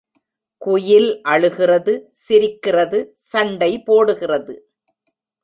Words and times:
குயில் 0.61 1.09
அழுகிறது 1.23 1.93
சிரிக்கிறது 2.11 3.01
சண்டை 3.31 3.71
போடுகிறது. 3.85 4.55